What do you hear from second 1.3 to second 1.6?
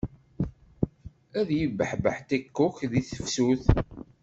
Ad